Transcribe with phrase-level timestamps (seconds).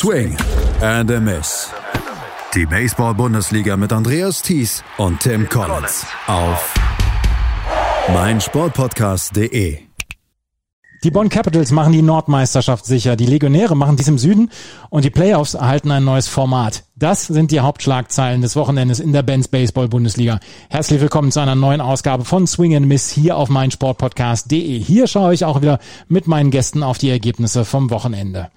[0.00, 0.34] Swing
[0.80, 1.68] and a Miss.
[2.54, 6.72] Die Baseball-Bundesliga mit Andreas Thies und Tim Collins auf
[8.10, 9.78] meinsportpodcast.de.
[11.04, 14.50] Die Bonn Capitals machen die Nordmeisterschaft sicher, die Legionäre machen dies im Süden
[14.88, 16.84] und die Playoffs erhalten ein neues Format.
[16.96, 20.40] Das sind die Hauptschlagzeilen des Wochenendes in der Benz Baseball Bundesliga.
[20.70, 24.78] Herzlich willkommen zu einer neuen Ausgabe von Swing and Miss hier auf meinsportpodcast.de.
[24.78, 28.48] Hier schaue ich auch wieder mit meinen Gästen auf die Ergebnisse vom Wochenende.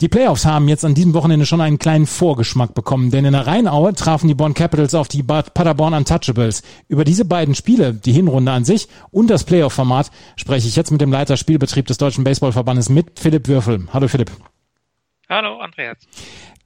[0.00, 3.48] Die Playoffs haben jetzt an diesem Wochenende schon einen kleinen Vorgeschmack bekommen, denn in der
[3.48, 6.62] Rheinaue trafen die Bonn Capitals auf die Paderborn Untouchables.
[6.86, 11.00] Über diese beiden Spiele, die Hinrunde an sich und das Playoff-Format, spreche ich jetzt mit
[11.00, 13.88] dem Leiter Spielbetrieb des Deutschen Baseballverbandes mit Philipp Würfel.
[13.92, 14.30] Hallo Philipp.
[15.28, 15.98] Hallo Andreas.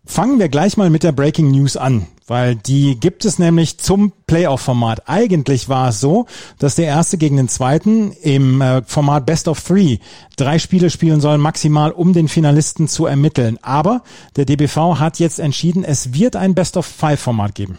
[0.04, 4.12] Fangen wir gleich mal mit der Breaking News an, weil die gibt es nämlich zum
[4.26, 5.08] Playoff-Format.
[5.08, 6.26] Eigentlich war es so,
[6.58, 9.98] dass der Erste gegen den Zweiten im äh, Format Best of Three
[10.36, 13.58] drei Spiele spielen sollen, maximal um den Finalisten zu ermitteln.
[13.62, 14.02] Aber
[14.34, 17.78] der DBV hat jetzt entschieden, es wird ein Best of Five-Format geben.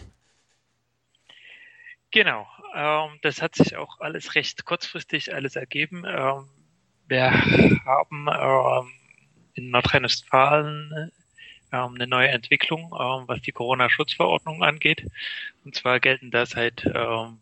[2.11, 6.05] Genau, ähm, das hat sich auch alles recht kurzfristig alles ergeben.
[6.07, 6.45] Ähm,
[7.09, 7.31] wir
[7.85, 8.91] haben ähm,
[9.55, 11.11] in Nordrhein-Westfalen
[11.73, 15.05] ähm, eine neue Entwicklung, ähm, was die Corona-Schutzverordnung angeht.
[15.65, 17.41] Und zwar gelten da seit ähm,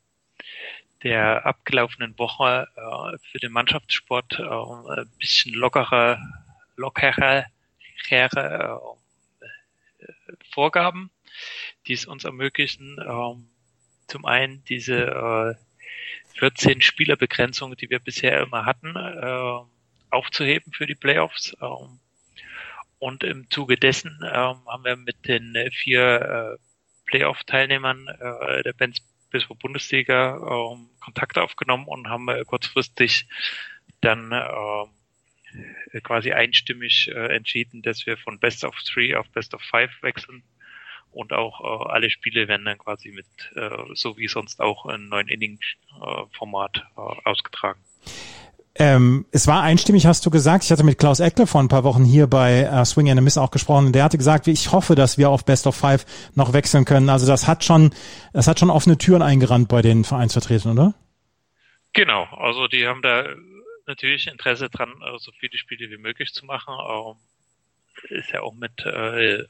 [1.04, 6.20] der abgelaufenen Woche äh, für den Mannschaftssport äh, ein bisschen lockere,
[6.76, 7.46] lockere,
[8.10, 8.78] äh,
[10.54, 11.12] Vorgaben,
[11.88, 13.50] die es uns ermöglichen, ähm,
[14.08, 19.60] zum einen diese äh, 14 Spielerbegrenzung, die wir bisher immer hatten, äh,
[20.10, 21.56] aufzuheben für die Playoffs.
[21.62, 22.01] Ähm,
[23.02, 26.58] und im Zuge dessen ähm, haben wir mit den äh, vier äh,
[27.08, 29.00] Playoff-Teilnehmern äh, der Benz
[29.32, 33.28] Baseball Bundesliga ähm, Kontakt aufgenommen und haben äh, kurzfristig
[34.02, 39.64] dann äh, quasi einstimmig äh, entschieden, dass wir von Best of Three auf Best of
[39.64, 40.44] Five wechseln
[41.12, 45.10] und auch äh, alle Spiele werden dann quasi mit, äh, so wie sonst auch, in
[45.10, 47.82] neuen Inning-Format äh, ausgetragen.
[48.82, 50.64] Ähm, es war einstimmig, hast du gesagt.
[50.64, 53.22] Ich hatte mit Klaus Eckle vor ein paar Wochen hier bei uh, Swing and a
[53.22, 56.04] Miss auch gesprochen der hatte gesagt, ich hoffe, dass wir auf Best of Five
[56.34, 57.08] noch wechseln können.
[57.10, 57.94] Also das hat schon,
[58.34, 60.96] das hat schon offene Türen eingerannt bei den Vereinsvertretern, oder?
[61.94, 63.28] Genau, also die haben da
[63.86, 66.74] natürlich Interesse dran, äh, so viele Spiele wie möglich zu machen.
[66.74, 69.44] Ähm, ist ja auch mit äh,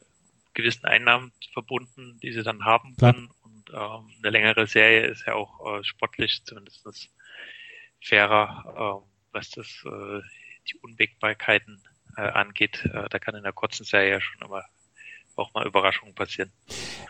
[0.54, 3.30] gewissen Einnahmen verbunden, die sie dann haben können.
[3.70, 4.02] Klar.
[4.02, 6.86] Und ähm, eine längere Serie ist ja auch äh, sportlich zumindest
[8.02, 9.02] fairer.
[9.02, 10.22] Ähm, was das äh,
[10.70, 11.82] die Unwägbarkeiten
[12.18, 12.86] äh, angeht.
[12.86, 14.64] Äh, da kann in der kurzen Serie schon immer
[15.42, 16.52] auch mal Überraschungen passieren.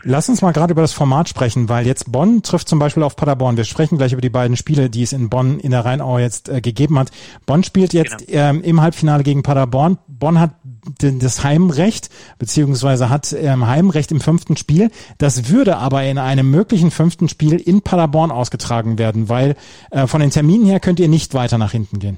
[0.03, 3.15] Lass uns mal gerade über das Format sprechen, weil jetzt Bonn trifft zum Beispiel auf
[3.15, 3.57] Paderborn.
[3.57, 6.49] Wir sprechen gleich über die beiden Spiele, die es in Bonn in der Rheinau jetzt
[6.49, 7.11] äh, gegeben hat.
[7.45, 8.49] Bonn spielt jetzt genau.
[8.49, 9.97] ähm, im Halbfinale gegen Paderborn.
[10.07, 10.55] Bonn hat
[10.97, 12.09] das Heimrecht,
[12.39, 14.89] beziehungsweise hat ähm, Heimrecht im fünften Spiel.
[15.17, 19.55] Das würde aber in einem möglichen fünften Spiel in Paderborn ausgetragen werden, weil
[19.91, 22.17] äh, von den Terminen her könnt ihr nicht weiter nach hinten gehen.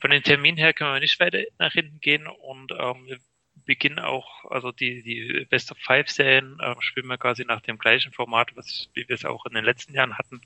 [0.00, 3.18] Von den Terminen her können wir nicht weiter nach hinten gehen und ähm,
[3.64, 7.60] wir beginnen auch, also die, die Best of Five Serien äh, spielen wir quasi nach
[7.60, 10.40] dem gleichen Format, was wie wir es auch in den letzten Jahren hatten.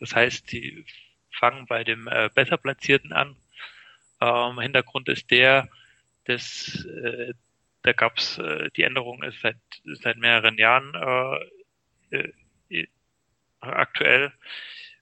[0.00, 0.84] Das heißt, die
[1.30, 3.36] fangen bei dem äh, besser Platzierten an.
[4.20, 5.68] Ähm, Hintergrund ist der,
[6.24, 7.34] dass äh,
[7.82, 9.56] da gab es äh, die Änderung ist seit
[10.02, 10.94] seit mehreren Jahren
[12.10, 12.32] äh,
[12.70, 12.86] äh,
[13.60, 14.32] aktuell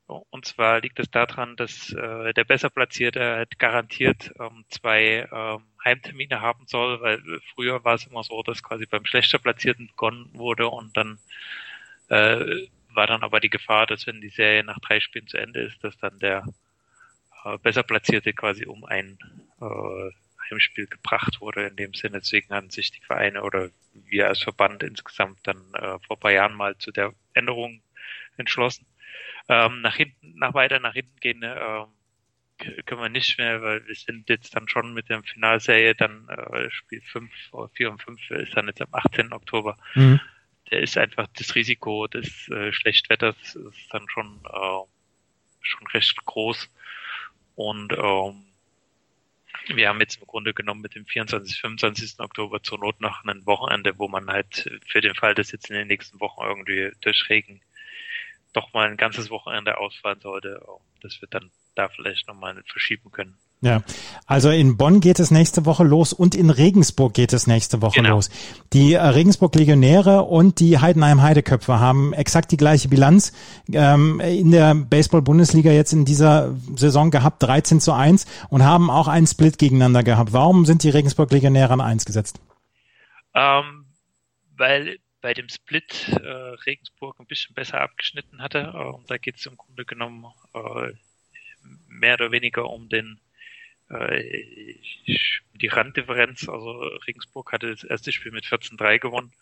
[0.07, 5.65] und zwar liegt es daran, dass äh, der besser platzierte halt garantiert ähm, zwei ähm,
[5.85, 7.21] Heimtermine haben soll, weil
[7.55, 11.19] früher war es immer so, dass quasi beim schlechter platzierten begonnen wurde und dann
[12.09, 15.61] äh, war dann aber die Gefahr, dass wenn die Serie nach drei Spielen zu Ende
[15.61, 16.45] ist, dass dann der
[17.45, 19.19] äh, besser platzierte quasi um ein
[19.61, 20.11] äh,
[20.51, 21.67] Heimspiel gebracht wurde.
[21.67, 25.99] In dem Sinne, deswegen haben sich die Vereine oder wir als Verband insgesamt dann äh,
[26.07, 27.83] vor ein paar Jahren mal zu der Änderung
[28.37, 28.87] entschlossen
[29.49, 31.87] ähm, nach hinten, nach weiter nach hinten gehen ähm,
[32.87, 36.71] können wir nicht mehr, weil wir sind jetzt dann schon mit der Finalserie dann äh,
[36.71, 39.33] Spiel 5 oder 4 und 5 ist dann jetzt am 18.
[39.33, 39.77] Oktober.
[39.95, 40.21] Mhm.
[40.71, 44.81] Der ist einfach das Risiko des äh, Schlechtwetters ist dann schon äh,
[45.61, 46.71] schon recht groß
[47.57, 48.47] und ähm,
[49.75, 51.61] wir haben jetzt im Grunde genommen mit dem 24.
[51.61, 52.21] 25.
[52.21, 55.77] Oktober zur Not noch ein Wochenende, wo man halt für den Fall, dass jetzt in
[55.77, 57.61] den nächsten Wochen irgendwie durch Regen
[58.57, 60.61] doch mal ein ganzes Wochenende ausfallen sollte,
[61.03, 63.37] dass wir dann da vielleicht nochmal verschieben können.
[63.63, 63.83] Ja,
[64.27, 68.01] also in Bonn geht es nächste Woche los und in Regensburg geht es nächste Woche
[68.01, 68.17] genau.
[68.17, 68.29] los.
[68.75, 73.33] Die äh, Regensburg Legionäre und die Heidenheim Heideköpfe haben exakt die gleiche Bilanz
[73.73, 79.09] ähm, in der Baseball-Bundesliga jetzt in dieser Saison gehabt, 13 zu 1 und haben auch
[79.09, 80.35] einen Split gegeneinander gehabt.
[80.35, 82.39] Warum sind die Regensburg Legionäre an 1 gesetzt?
[83.35, 83.87] Ähm,
[84.57, 88.73] weil bei dem Split äh, Regensburg ein bisschen besser abgeschnitten hatte.
[88.75, 90.93] Äh, da geht es im Grunde genommen äh,
[91.89, 93.21] mehr oder weniger um den
[93.89, 94.75] äh,
[95.55, 96.71] die Randdifferenz, also
[97.07, 99.33] Regensburg hatte das erste Spiel mit 14-3 gewonnen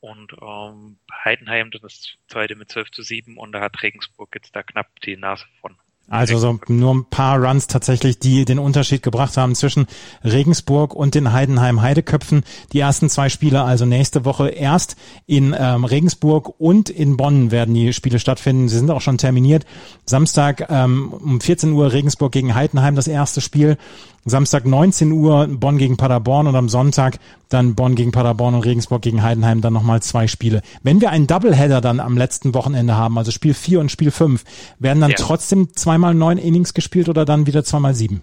[0.00, 4.54] und ähm, Heidenheim dann das zweite mit 12 zu 7 und da hat Regensburg jetzt
[4.54, 5.76] da knapp die Nase von.
[6.10, 9.86] Also so nur ein paar Runs tatsächlich, die den Unterschied gebracht haben zwischen
[10.24, 12.42] Regensburg und den Heidenheim Heideköpfen.
[12.72, 14.96] Die ersten zwei Spiele also nächste Woche erst
[15.26, 18.68] in ähm, Regensburg und in Bonn werden die Spiele stattfinden.
[18.68, 19.64] Sie sind auch schon terminiert.
[20.04, 23.78] Samstag ähm, um 14 Uhr Regensburg gegen Heidenheim das erste Spiel
[24.24, 27.18] Samstag 19 Uhr Bonn gegen Paderborn und am Sonntag
[27.48, 30.62] dann Bonn gegen Paderborn und Regensburg gegen Heidenheim dann nochmal zwei Spiele.
[30.82, 34.44] Wenn wir einen Doubleheader dann am letzten Wochenende haben, also Spiel 4 und Spiel 5,
[34.78, 35.16] werden dann ja.
[35.16, 38.22] trotzdem zweimal neun Innings gespielt oder dann wieder zweimal sieben?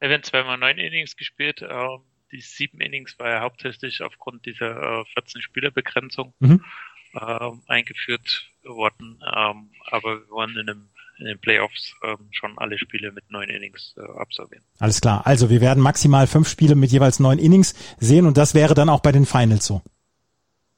[0.00, 1.62] Da werden zweimal neun Innings gespielt.
[1.62, 6.64] Ähm, die sieben Innings war ja hauptsächlich aufgrund dieser 14 äh, Spielerbegrenzung mhm.
[7.20, 9.22] Ähm, eingeführt worden.
[9.24, 10.88] Ähm, aber wir wollen in einem
[11.18, 14.64] in den Playoffs ähm, schon alle Spiele mit neun Innings äh, absolvieren.
[14.78, 15.26] Alles klar.
[15.26, 18.88] Also wir werden maximal fünf Spiele mit jeweils neun Innings sehen und das wäre dann
[18.88, 19.82] auch bei den Finals so.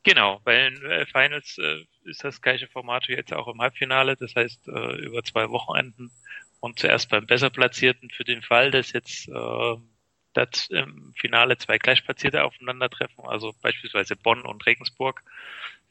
[0.02, 4.16] Genau, bei den äh, Finals äh, ist das gleiche Format wie jetzt auch im Halbfinale,
[4.16, 6.12] das heißt äh, über zwei Wochenenden
[6.60, 9.76] und zuerst beim besser platzierten für den Fall, dass jetzt äh,
[10.32, 15.24] das im Finale zwei Gleichplatzierte aufeinandertreffen, also beispielsweise Bonn und Regensburg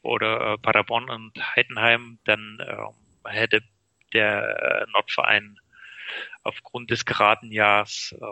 [0.02, 3.60] oder äh, Paderborn und Heidenheim, dann äh, hätte
[4.12, 5.58] der äh, Nordverein
[6.42, 8.24] aufgrund des geraden Jahres äh,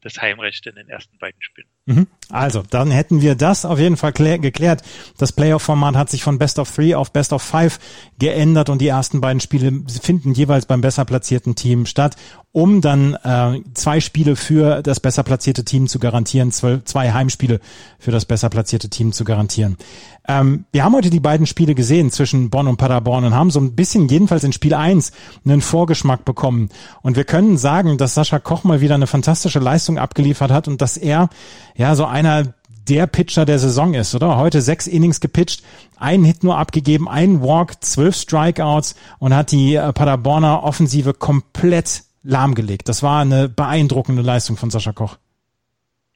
[0.00, 1.68] das Heimrecht in den ersten beiden Spielen.
[1.86, 2.06] Mhm.
[2.30, 4.82] Also, dann hätten wir das auf jeden Fall geklärt.
[5.18, 7.78] Das Playoff-Format hat sich von Best of Three auf Best of Five
[8.18, 12.16] geändert und die ersten beiden Spiele finden jeweils beim besser platzierten Team statt
[12.52, 17.60] um dann äh, zwei Spiele für das besser platzierte Team zu garantieren, zwölf, zwei Heimspiele
[17.98, 19.76] für das besser platzierte Team zu garantieren.
[20.26, 23.60] Ähm, wir haben heute die beiden Spiele gesehen zwischen Bonn und Paderborn und haben so
[23.60, 25.12] ein bisschen, jedenfalls in Spiel eins
[25.44, 26.70] einen Vorgeschmack bekommen.
[27.02, 30.82] Und wir können sagen, dass Sascha Koch mal wieder eine fantastische Leistung abgeliefert hat und
[30.82, 31.30] dass er
[31.76, 32.54] ja so einer
[32.88, 34.36] der Pitcher der Saison ist, oder?
[34.36, 35.64] Heute sechs Innings gepitcht,
[35.96, 42.02] einen Hit nur abgegeben, einen Walk, zwölf Strikeouts und hat die äh, Paderborner Offensive komplett
[42.22, 42.88] lahmgelegt.
[42.88, 45.16] Das war eine beeindruckende Leistung von Sascha Koch.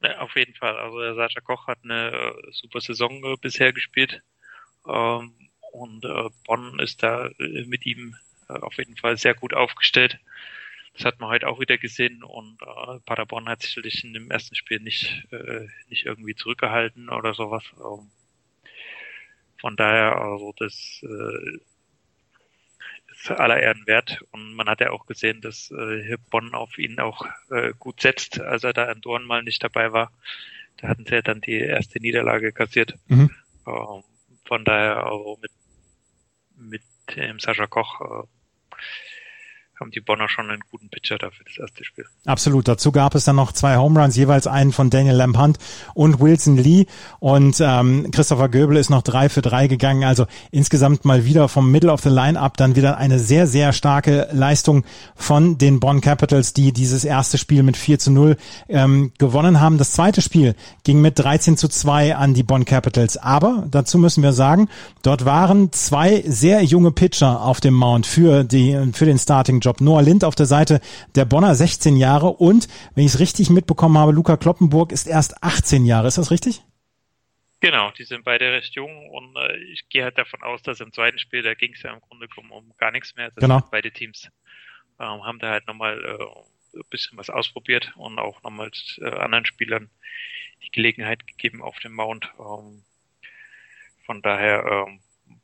[0.03, 0.77] Ja, auf jeden Fall.
[0.77, 4.23] Also der Sascha Koch hat eine äh, super Saison äh, bisher gespielt.
[4.87, 5.33] Ähm,
[5.73, 6.07] und
[6.47, 7.31] Bonn ist da
[7.67, 8.15] mit ihm
[8.47, 10.21] auf jeden Fall sehr gut aufgestellt.
[10.95, 14.55] Das hat man heute auch wieder gesehen und äh, Paderborn hat sicherlich in dem ersten
[14.55, 17.65] Spiel nicht, äh, nicht irgendwie zurückgehalten oder sowas.
[17.79, 18.11] Ähm,
[19.61, 21.59] von daher, also das äh,
[23.31, 24.23] aller Ehren wert.
[24.31, 28.41] Und man hat ja auch gesehen, dass äh, Bonn auf ihn auch äh, gut setzt,
[28.41, 30.13] als er da in Dorn mal nicht dabei war.
[30.77, 32.95] Da hatten sie ja dann die erste Niederlage kassiert.
[33.07, 33.31] Mhm.
[33.67, 34.05] Ähm,
[34.45, 35.53] von daher also mit,
[36.57, 36.83] mit
[37.17, 38.27] dem Sascha Koch äh,
[39.81, 42.05] haben die Bonner schon einen guten Pitcher dafür das erste Spiel.
[42.25, 42.69] Absolut.
[42.69, 45.59] Dazu gab es dann noch zwei Home Runs, jeweils einen von Daniel Lampant
[45.95, 46.87] und Wilson Lee.
[47.19, 50.05] Und ähm, Christopher Göbel ist noch drei für drei gegangen.
[50.05, 54.29] Also insgesamt mal wieder vom Middle of the Line-Up dann wieder eine sehr, sehr starke
[54.33, 54.85] Leistung
[55.17, 58.37] von den Bonn Capitals, die dieses erste Spiel mit 4 zu 0
[58.69, 59.79] ähm, gewonnen haben.
[59.79, 60.55] Das zweite Spiel
[60.85, 63.17] ging mit 13 zu 2 an die Bonn Capitals.
[63.17, 64.69] Aber dazu müssen wir sagen,
[65.03, 69.81] dort waren zwei sehr junge Pitcher auf dem Mount für, die, für den Starting Job.
[69.81, 70.81] Noah Lind auf der Seite
[71.15, 75.43] der Bonner 16 Jahre und, wenn ich es richtig mitbekommen habe, Luca Kloppenburg ist erst
[75.43, 76.09] 18 Jahre.
[76.09, 76.63] Ist das richtig?
[77.61, 80.93] Genau, die sind beide recht jung und äh, ich gehe halt davon aus, dass im
[80.93, 83.31] zweiten Spiel, da ging es ja im Grunde genommen um gar nichts mehr.
[83.31, 83.63] Das genau.
[83.71, 84.29] Beide Teams
[85.01, 89.47] ähm, haben da halt nochmal äh, ein bisschen was ausprobiert und auch nochmal äh, anderen
[89.47, 89.91] Spielern
[90.63, 92.31] die Gelegenheit gegeben auf dem Mount.
[92.39, 92.83] Ähm,
[94.05, 95.01] von daher ähm,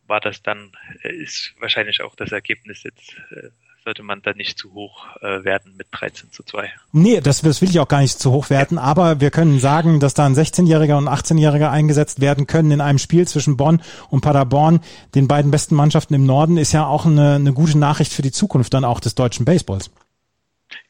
[0.06, 0.72] war das dann,
[1.02, 3.50] äh, ist wahrscheinlich auch das Ergebnis jetzt äh,
[3.90, 6.72] sollte man da nicht zu hoch äh, werden mit 13 zu 2.
[6.92, 8.82] Nee, das, das will ich auch gar nicht zu hoch werten, ja.
[8.82, 12.80] aber wir können sagen, dass da ein 16-Jähriger und ein 18-Jähriger eingesetzt werden können in
[12.80, 14.78] einem Spiel zwischen Bonn und Paderborn,
[15.16, 18.30] den beiden besten Mannschaften im Norden, ist ja auch eine, eine gute Nachricht für die
[18.30, 19.90] Zukunft dann auch des deutschen Baseballs.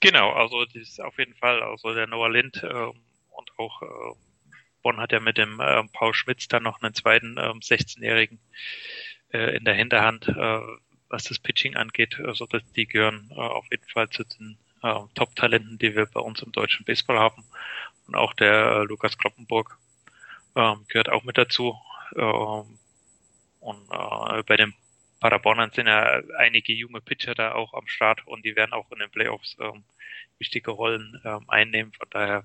[0.01, 3.87] Genau, also das ist auf jeden Fall, also der Noah Lind äh, und auch äh,
[4.83, 8.41] Bonn hat ja mit dem äh, Paul Schmitz dann noch einen zweiten äh, 16-Jährigen
[9.33, 10.29] äh, in der Hinterhand.
[10.29, 10.61] Äh,
[11.11, 12.19] was das Pitching angeht.
[12.25, 16.21] Also dass die gehören äh, auf jeden Fall zu den äh, Top-Talenten, die wir bei
[16.21, 17.45] uns im deutschen Baseball haben.
[18.07, 19.77] Und auch der äh, Lukas Kloppenburg
[20.57, 21.77] ähm, gehört auch mit dazu.
[22.17, 22.79] Ähm,
[23.61, 24.73] und äh, bei den
[25.21, 29.01] Paderbornern sind ja einige junge Pitcher da auch am Start und die werden auch in
[29.01, 29.85] den Playoffs ähm,
[30.39, 31.93] wichtige Rollen einnehmen.
[31.93, 32.45] Von daher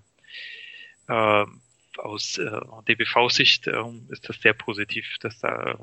[1.97, 3.67] aus äh, DBV-Sicht
[4.09, 5.77] ist das sehr positiv, dass da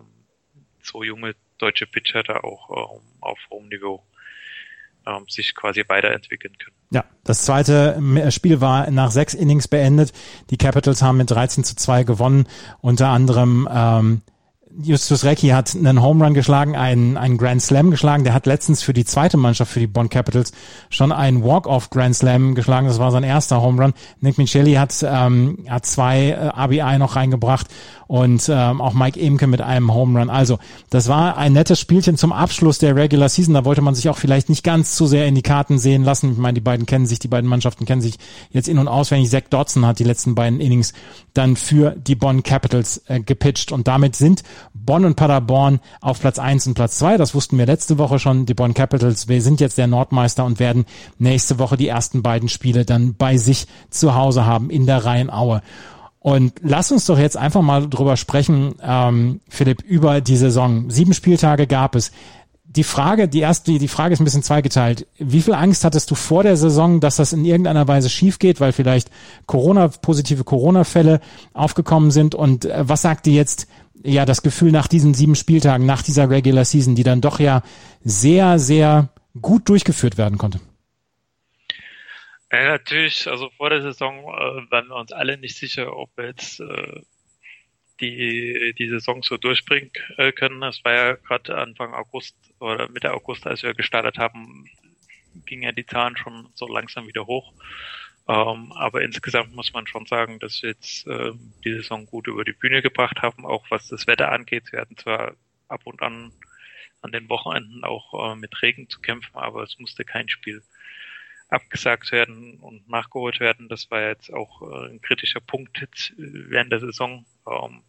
[0.83, 4.03] so junge deutsche Pitcher da auch ähm, auf hohem Niveau
[5.07, 6.77] ähm, sich quasi weiterentwickeln können.
[6.91, 7.99] Ja, das zweite
[8.31, 10.13] Spiel war nach sechs Innings beendet.
[10.51, 12.47] Die Capitals haben mit 13 zu 2 gewonnen.
[12.81, 14.23] Unter anderem ähm,
[14.81, 18.25] Justus Recki hat einen Home Run geschlagen, einen, einen Grand Slam geschlagen.
[18.25, 20.53] Der hat letztens für die zweite Mannschaft, für die Bonn Capitals,
[20.89, 22.87] schon einen Walk-Off Grand Slam geschlagen.
[22.87, 23.93] Das war sein erster Home Run.
[24.21, 27.67] Nick Micheli hat, ähm, hat zwei äh, ABI noch reingebracht
[28.07, 30.31] und ähm, auch Mike Emke mit einem Home Run.
[30.31, 30.59] Also,
[30.91, 33.55] das war ein nettes Spielchen zum Abschluss der Regular Season.
[33.55, 36.33] Da wollte man sich auch vielleicht nicht ganz zu sehr in die Karten sehen lassen.
[36.33, 38.19] Ich meine, die beiden kennen sich, die beiden Mannschaften kennen sich
[38.51, 39.31] jetzt in- und auswendig.
[39.31, 40.93] Zach Dodson hat die letzten beiden Innings
[41.35, 44.43] dann für die Bonn Capitals äh, gepitcht und damit sind
[44.75, 47.17] Bonn und Paderborn auf Platz eins und Platz zwei.
[47.17, 48.47] Das wussten wir letzte Woche schon.
[48.47, 50.85] Die Bonn Capitals, wir sind jetzt der Nordmeister und werden
[51.19, 55.63] nächste Woche die ersten beiden Spiele dann bei sich zu Hause haben in der Rheinaue.
[56.23, 60.89] Und lass uns doch jetzt einfach mal drüber sprechen, ähm, Philipp, über die Saison.
[60.89, 62.13] Sieben Spieltage gab es.
[62.75, 65.07] Die Frage, die erste, die Frage ist ein bisschen zweigeteilt.
[65.19, 68.61] Wie viel Angst hattest du vor der Saison, dass das in irgendeiner Weise schief geht,
[68.61, 69.11] weil vielleicht
[69.45, 71.21] Corona, positive Corona-Fälle
[71.53, 72.35] aufgekommen sind?
[72.35, 73.69] Und äh, was sagt dir jetzt,
[74.03, 77.63] ja, das Gefühl nach diesen sieben Spieltagen, nach dieser Regular Season, die dann doch ja
[78.05, 79.11] sehr, sehr
[79.41, 80.59] gut durchgeführt werden konnte?
[82.51, 86.27] Ja, natürlich, also vor der Saison äh, waren wir uns alle nicht sicher, ob wir
[86.27, 87.01] jetzt äh,
[88.01, 90.61] die, die Saison so durchbringen äh, können.
[90.61, 94.69] Das war ja gerade Anfang August oder Mitte August, als wir gestartet haben,
[95.47, 97.53] gingen ja die Zahlen schon so langsam wieder hoch.
[98.29, 101.33] Ähm, aber insgesamt muss man schon sagen, dass wir jetzt äh,
[101.65, 104.73] die Saison gut über die Bühne gebracht haben, auch was das Wetter angeht.
[104.73, 105.35] Wir hatten zwar
[105.69, 106.33] ab und an
[107.03, 110.63] an den Wochenenden auch äh, mit Regen zu kämpfen, aber es musste kein Spiel
[111.53, 113.69] abgesagt werden und nachgeholt werden.
[113.69, 117.27] Das war jetzt auch äh, ein kritischer Punkt jetzt äh, während der Saison.
[117.47, 117.83] Ähm,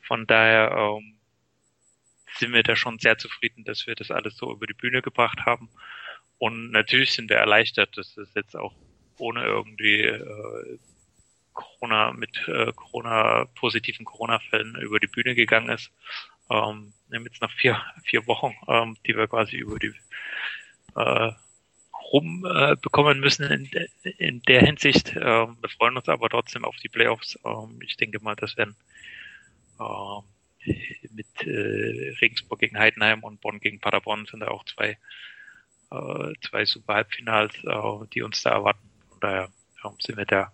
[0.00, 1.18] von daher ähm,
[2.36, 5.40] sind wir da schon sehr zufrieden, dass wir das alles so über die Bühne gebracht
[5.44, 5.68] haben.
[6.38, 8.74] Und natürlich sind wir erleichtert, dass es jetzt auch
[9.18, 10.78] ohne irgendwie äh,
[11.52, 15.92] Corona mit Corona positiven Corona-Fällen über die Bühne gegangen ist.
[16.48, 18.54] Ähm, wir haben jetzt noch vier vier Wochen,
[19.06, 19.92] die wir quasi über die
[22.12, 23.70] rumbekommen äh, müssen in,
[24.18, 25.14] in der Hinsicht.
[25.16, 27.38] Ähm, wir freuen uns aber trotzdem auf die Playoffs.
[27.44, 28.76] Ähm, ich denke mal, das werden
[29.78, 30.72] äh,
[31.12, 34.98] mit äh, Regensburg gegen Heidenheim und Bonn gegen Paderborn sind da auch zwei,
[35.90, 38.88] äh, zwei super Halbfinals, äh, die uns da erwarten.
[39.08, 39.48] Von daher
[40.00, 40.52] sind wir da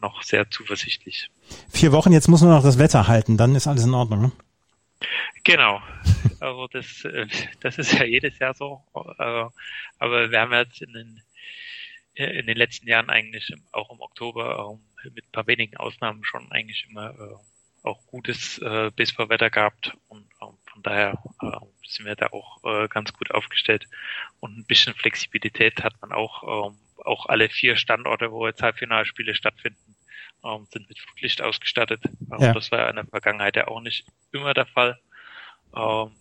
[0.00, 1.30] noch sehr zuversichtlich.
[1.70, 4.22] Vier Wochen, jetzt muss man noch das Wetter halten, dann ist alles in Ordnung.
[4.22, 4.32] Ne?
[5.44, 5.82] Genau.
[6.40, 7.26] Also das, äh,
[7.60, 8.82] das ist ja jedes Jahr so.
[8.94, 9.44] Äh,
[9.98, 11.22] aber wir haben jetzt in den,
[12.14, 16.86] in den letzten Jahren eigentlich auch im Oktober mit ein paar wenigen Ausnahmen schon eigentlich
[16.88, 17.36] immer äh,
[17.82, 18.58] auch gutes
[18.96, 21.22] Baseballwetter gehabt und von daher
[21.86, 23.86] sind wir da auch ganz gut aufgestellt
[24.40, 26.72] und ein bisschen Flexibilität hat man auch.
[27.04, 29.83] Auch alle vier Standorte, wo jetzt Halbfinalspiele stattfinden,
[30.70, 32.02] sind mit Flutlicht ausgestattet.
[32.38, 32.52] Ja.
[32.52, 35.00] Das war ja in der Vergangenheit ja auch nicht immer der Fall.
[35.74, 36.12] Ähm,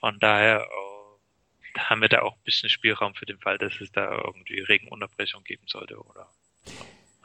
[0.00, 3.90] von daher äh, haben wir da auch ein bisschen Spielraum für den Fall, dass es
[3.92, 6.28] da irgendwie Regenunterbrechung geben sollte oder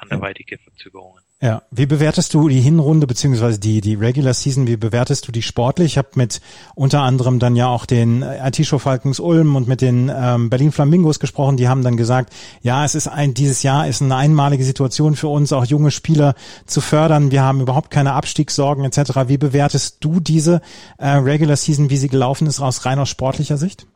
[0.02, 1.22] anderweitige Verzögerungen.
[1.44, 4.68] Ja, wie bewertest du die Hinrunde beziehungsweise die die Regular Season?
[4.68, 5.94] Wie bewertest du die sportlich?
[5.94, 6.40] Ich habe mit
[6.76, 11.20] unter anderem dann ja auch den IT-Show Falkens Ulm und mit den ähm, Berlin Flamingos
[11.20, 11.58] gesprochen.
[11.58, 12.32] Die haben dann gesagt,
[12.62, 16.36] ja, es ist ein dieses Jahr ist eine einmalige Situation für uns, auch junge Spieler
[16.68, 17.32] zu fördern.
[17.32, 19.28] Wir haben überhaupt keine Abstiegssorgen etc.
[19.28, 20.62] Wie bewertest du diese
[21.00, 23.88] äh, Regular Season, wie sie gelaufen ist, aus rein aus sportlicher Sicht?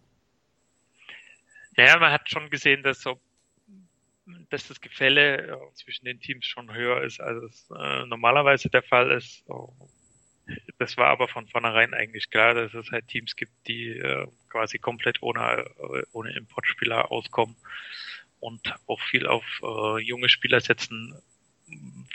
[1.78, 3.20] Ja, man hat schon gesehen, dass so
[4.50, 8.84] dass das Gefälle äh, zwischen den Teams schon höher ist, als es äh, normalerweise der
[8.84, 9.44] Fall ist.
[10.78, 14.78] Das war aber von vornherein eigentlich klar, dass es halt Teams gibt, die äh, quasi
[14.78, 17.56] komplett ohne, äh, ohne Importspieler auskommen
[18.40, 21.20] und auch viel auf äh, junge Spieler setzen,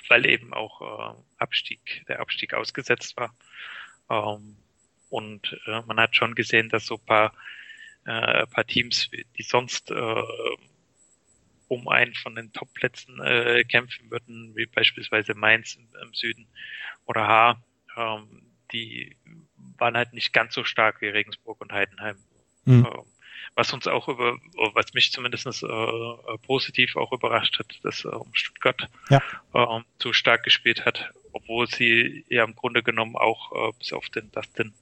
[0.08, 3.34] weil eben auch äh, Abstieg, der Abstieg ausgesetzt war.
[4.08, 4.56] Ähm,
[5.08, 7.34] und äh, man hat schon gesehen, dass so paar,
[8.04, 10.22] äh, paar Teams, die sonst äh,
[11.70, 16.48] um einen von den Top-Plätzen äh, kämpfen würden, wie beispielsweise Mainz im, im Süden
[17.06, 17.62] oder Haar.
[17.96, 19.16] Ähm, die
[19.78, 22.16] waren halt nicht ganz so stark wie Regensburg und Heidenheim.
[22.64, 22.86] Mhm.
[22.86, 23.04] Ähm,
[23.54, 24.36] was uns auch über,
[24.74, 29.22] was mich zumindest äh, positiv auch überrascht hat, dass äh, Stuttgart ja.
[29.54, 34.08] äh, so stark gespielt hat, obwohl sie ja im Grunde genommen auch äh, bis auf
[34.08, 34.74] den Dustin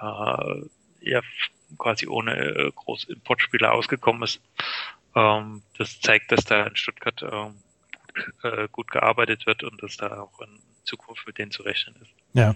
[0.00, 0.62] äh,
[1.00, 1.22] ja
[1.76, 4.40] quasi ohne äh, große Importspieler ausgekommen ist.
[5.18, 10.20] Ähm, das zeigt, dass da in Stuttgart äh, äh, gut gearbeitet wird und dass da
[10.20, 12.12] auch in Zukunft mit denen zu rechnen ist.
[12.34, 12.54] Ja.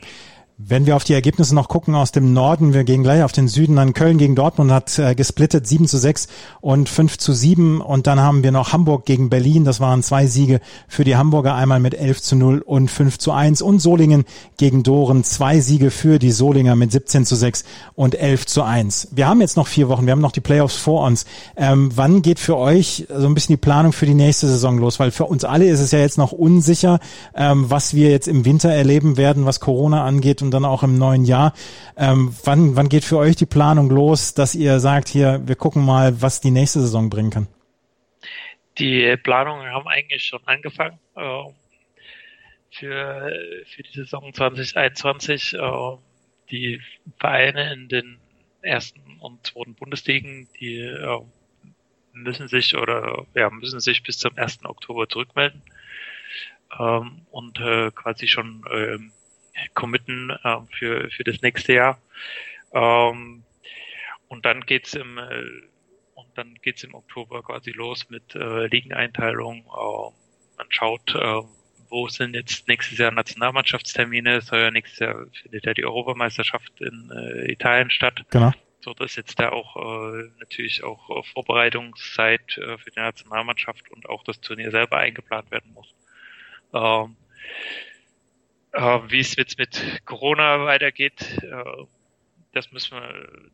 [0.64, 3.48] Wenn wir auf die Ergebnisse noch gucken aus dem Norden, wir gehen gleich auf den
[3.48, 3.94] Süden an.
[3.94, 6.28] Köln gegen Dortmund hat äh, gesplittet 7 zu 6
[6.60, 7.80] und 5 zu 7.
[7.80, 9.64] Und dann haben wir noch Hamburg gegen Berlin.
[9.64, 13.32] Das waren zwei Siege für die Hamburger, einmal mit 11 zu 0 und 5 zu
[13.32, 13.60] 1.
[13.60, 14.24] Und Solingen
[14.56, 17.64] gegen Doren, zwei Siege für die Solinger mit 17 zu 6
[17.96, 19.08] und 11 zu 1.
[19.10, 21.24] Wir haben jetzt noch vier Wochen, wir haben noch die Playoffs vor uns.
[21.56, 25.00] Ähm, wann geht für euch so ein bisschen die Planung für die nächste Saison los?
[25.00, 27.00] Weil für uns alle ist es ja jetzt noch unsicher,
[27.34, 30.98] ähm, was wir jetzt im Winter erleben werden, was Corona angeht und dann auch im
[30.98, 31.54] neuen Jahr.
[31.96, 35.84] Ähm, wann, wann geht für euch die Planung los, dass ihr sagt, hier, wir gucken
[35.84, 37.48] mal, was die nächste Saison bringen kann?
[38.78, 40.98] Die Planungen haben eigentlich schon angefangen.
[41.16, 41.52] Äh,
[42.70, 43.32] für,
[43.66, 45.54] für die Saison 2021.
[45.54, 45.96] Äh,
[46.50, 46.80] die
[47.18, 48.18] Vereine in den
[48.62, 51.20] ersten und zweiten Bundesligen, die äh,
[52.12, 54.64] müssen sich oder ja, müssen sich bis zum 1.
[54.64, 55.62] Oktober zurückmelden
[56.78, 57.58] ähm, und
[57.94, 58.62] quasi schon
[59.74, 61.98] committen äh, für, für das nächste Jahr.
[62.72, 63.44] Ähm,
[64.28, 65.44] und dann geht's im äh,
[66.14, 69.58] und dann geht's im Oktober quasi los mit äh, Ligeneinteilung.
[69.58, 70.10] Äh,
[70.56, 71.42] man schaut, äh,
[71.90, 74.36] wo sind jetzt nächstes Jahr Nationalmannschaftstermine.
[74.36, 78.24] Es soll ja nächstes Jahr findet ja die Europameisterschaft in äh, Italien statt.
[78.30, 78.52] Genau.
[78.80, 84.08] So dass jetzt da auch äh, natürlich auch äh, Vorbereitungszeit äh, für die Nationalmannschaft und
[84.08, 85.94] auch das Turnier selber eingeplant werden muss.
[86.72, 87.16] Ähm,
[88.72, 91.84] äh, wie es jetzt mit Corona weitergeht, äh,
[92.52, 93.50] das müssen wir,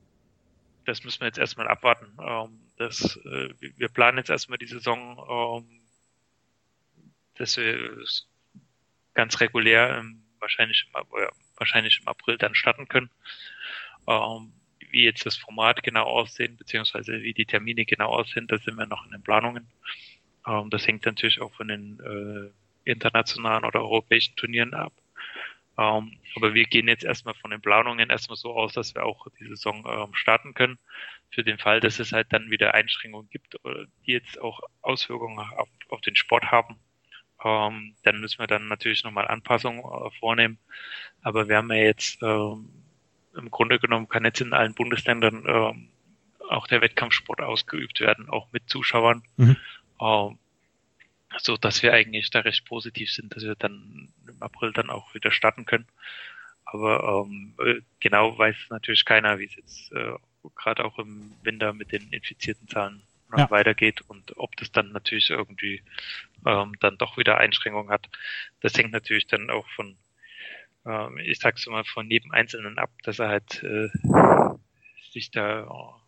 [0.85, 2.07] das müssen wir jetzt erstmal abwarten.
[2.21, 5.81] Ähm, das, äh, wir planen jetzt erstmal die Saison, ähm,
[7.35, 8.05] dass wir
[9.15, 13.11] ganz regulär im, wahrscheinlich, im, äh, wahrscheinlich im April dann starten können.
[14.07, 14.53] Ähm,
[14.91, 18.87] wie jetzt das Format genau aussehen, beziehungsweise wie die Termine genau aussehen, da sind wir
[18.87, 19.69] noch in den Planungen.
[20.47, 24.93] Ähm, das hängt natürlich auch von den äh, internationalen oder europäischen Turnieren ab.
[25.79, 29.29] Ähm, aber wir gehen jetzt erstmal von den Planungen erstmal so aus, dass wir auch
[29.38, 30.79] die Saison ähm, starten können.
[31.31, 35.38] Für den Fall, dass es halt dann wieder Einschränkungen gibt, äh, die jetzt auch Auswirkungen
[35.38, 36.77] auf, auf den Sport haben.
[37.45, 40.59] Ähm, dann müssen wir dann natürlich nochmal Anpassungen äh, vornehmen.
[41.23, 42.69] Aber wir haben ja jetzt ähm,
[43.37, 45.91] im Grunde genommen kann jetzt in allen Bundesländern ähm,
[46.49, 49.23] auch der Wettkampfsport ausgeübt werden, auch mit Zuschauern.
[49.37, 49.57] Mhm.
[51.37, 55.14] So dass wir eigentlich da recht positiv sind, dass wir dann im April dann auch
[55.14, 55.87] wieder starten können.
[56.64, 57.55] Aber ähm,
[58.01, 60.12] genau weiß natürlich keiner, wie es jetzt äh,
[60.55, 63.03] gerade auch im Winter mit den infizierten Zahlen
[63.37, 63.51] ja.
[63.51, 65.83] weitergeht und ob das dann natürlich irgendwie
[66.47, 68.09] ähm, dann doch wieder Einschränkungen hat.
[68.61, 69.97] Das hängt natürlich dann auch von,
[70.87, 73.88] ähm, ich sag's mal, von jedem Einzelnen ab, dass er halt äh,
[75.12, 76.01] sich da ein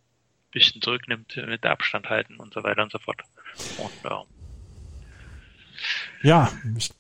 [0.51, 3.23] bisschen zurücknimmt, mit Abstand halten und so weiter und so fort.
[3.79, 4.40] Und, äh,
[6.23, 6.51] ja,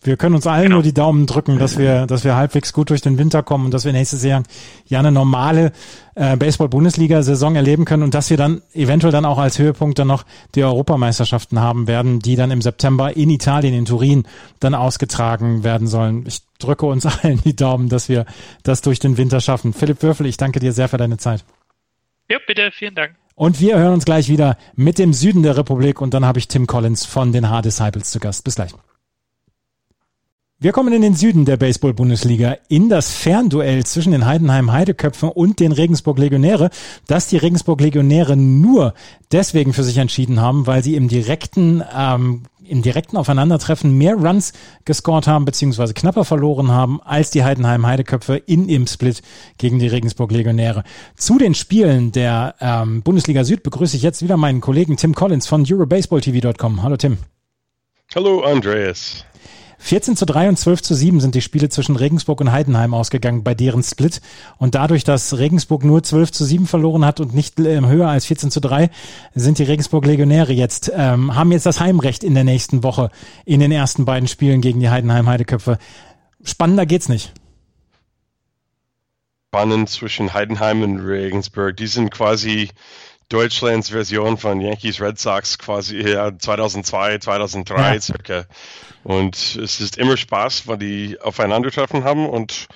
[0.02, 0.76] wir können uns allen genau.
[0.76, 3.74] nur die Daumen drücken, dass wir, dass wir halbwegs gut durch den Winter kommen und
[3.74, 4.42] dass wir nächstes Jahr
[4.86, 5.72] ja eine normale
[6.14, 10.24] äh, Baseball-Bundesliga-Saison erleben können und dass wir dann eventuell dann auch als Höhepunkt dann noch
[10.54, 14.24] die Europameisterschaften haben werden, die dann im September in Italien, in Turin
[14.58, 16.24] dann ausgetragen werden sollen.
[16.26, 18.24] Ich drücke uns allen die Daumen, dass wir
[18.62, 19.74] das durch den Winter schaffen.
[19.74, 21.44] Philipp Würfel, ich danke dir sehr für deine Zeit.
[22.30, 23.16] Ja, bitte, vielen Dank.
[23.34, 26.48] Und wir hören uns gleich wieder mit dem Süden der Republik und dann habe ich
[26.48, 28.44] Tim Collins von den Hard Disciples zu Gast.
[28.44, 28.72] Bis gleich.
[30.62, 35.58] Wir kommen in den Süden der Baseball-Bundesliga in das Fernduell zwischen den Heidenheim Heideköpfen und
[35.58, 36.68] den Regensburg Legionäre,
[37.06, 38.92] das die Regensburg Legionäre nur
[39.32, 44.52] deswegen für sich entschieden haben, weil sie im direkten ähm, im direkten Aufeinandertreffen mehr Runs
[44.84, 49.22] gescored haben beziehungsweise knapper verloren haben als die Heidenheim Heideköpfe in ihrem Split
[49.56, 50.84] gegen die Regensburg Legionäre.
[51.16, 55.46] Zu den Spielen der ähm, Bundesliga Süd begrüße ich jetzt wieder meinen Kollegen Tim Collins
[55.46, 56.82] von EuroBaseballTV.com.
[56.82, 57.16] Hallo Tim.
[58.14, 59.24] Hallo Andreas.
[59.82, 63.42] 14 zu 3 und 12 zu 7 sind die Spiele zwischen Regensburg und Heidenheim ausgegangen
[63.42, 64.20] bei deren Split.
[64.58, 68.26] Und dadurch, dass Regensburg nur 12 zu 7 verloren hat und nicht äh, höher als
[68.26, 68.90] 14 zu 3,
[69.34, 73.10] sind die Regensburg Legionäre jetzt, ähm, haben jetzt das Heimrecht in der nächsten Woche
[73.46, 75.78] in den ersten beiden Spielen gegen die Heidenheim Heideköpfe.
[76.44, 77.32] Spannender geht's nicht.
[79.48, 81.76] Spannend zwischen Heidenheim und Regensburg.
[81.76, 82.68] Die sind quasi
[83.30, 88.00] Deutschlands Version von Yankees Red Sox quasi ja, 2002, 2003 ja.
[88.00, 88.44] circa.
[89.04, 92.66] Und es ist immer Spaß, weil die aufeinandertreffen haben und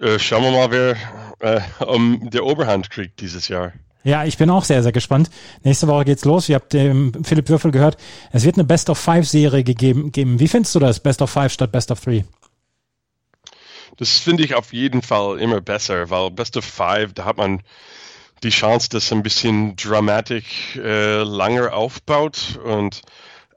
[0.00, 0.96] äh, schauen wir mal, wer
[1.40, 3.72] äh, um der Oberhand kriegt dieses Jahr.
[4.04, 5.30] Ja, ich bin auch sehr, sehr gespannt.
[5.62, 6.48] Nächste Woche geht's los.
[6.48, 7.96] Ihr habt ähm, Philipp Würfel gehört.
[8.32, 10.10] Es wird eine Best of Five Serie gegeben.
[10.12, 11.00] Wie findest du das?
[11.00, 12.24] Best of Five statt Best of Three?
[13.96, 17.62] Das finde ich auf jeden Fall immer besser, weil Best of Five, da hat man
[18.42, 23.02] die Chance, dass ein bisschen Dramatik äh, langer aufbaut und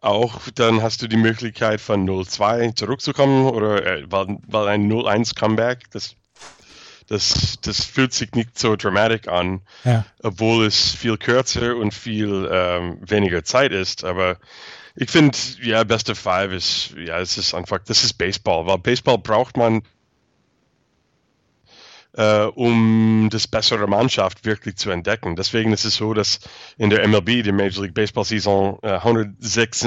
[0.02, 5.36] auch dann hast du die Möglichkeit von 0-2 zurückzukommen oder äh, weil, weil ein 0-1
[5.36, 6.16] Comeback, das
[7.08, 10.06] das, das fühlt sich nicht so dramatisch an, ja.
[10.22, 14.04] obwohl es viel kürzer und viel ähm, weniger Zeit ist.
[14.04, 14.38] Aber
[14.96, 18.78] ich finde, ja, Best of Five ist, ja, es ist einfach, das ist Baseball, weil
[18.78, 19.84] Baseball braucht man,
[22.16, 25.36] äh, um das bessere Mannschaft wirklich zu entdecken.
[25.36, 26.40] Deswegen ist es so, dass
[26.78, 29.86] in der MLB, der Major League Baseball Saison, äh, 106,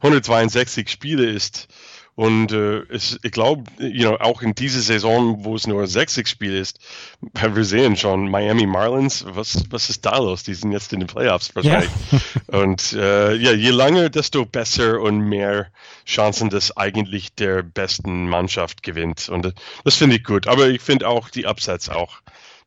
[0.00, 1.68] 162 Spiele ist
[2.16, 6.28] und äh, es, ich glaube, you know, auch in dieser Saison, wo es nur 60
[6.28, 6.78] Spiele ist,
[7.32, 10.44] wir sehen schon Miami Marlins, was, was ist da los?
[10.44, 11.90] Die sind jetzt in den Playoffs wahrscheinlich.
[12.12, 12.58] Ja.
[12.60, 15.68] und äh, ja, je länger, desto besser und mehr
[16.06, 19.28] Chancen, dass eigentlich der besten Mannschaft gewinnt.
[19.28, 19.52] Und
[19.84, 20.46] das finde ich gut.
[20.46, 22.20] Aber ich finde auch die Upsets auch